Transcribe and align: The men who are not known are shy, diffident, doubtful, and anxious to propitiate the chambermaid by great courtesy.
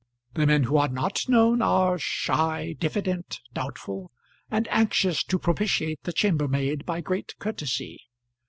The 0.33 0.47
men 0.47 0.63
who 0.63 0.77
are 0.77 0.87
not 0.87 1.29
known 1.29 1.61
are 1.61 1.99
shy, 1.99 2.75
diffident, 2.79 3.39
doubtful, 3.53 4.09
and 4.49 4.67
anxious 4.71 5.23
to 5.25 5.37
propitiate 5.37 6.01
the 6.05 6.11
chambermaid 6.11 6.87
by 6.87 7.01
great 7.01 7.35
courtesy. 7.37 8.01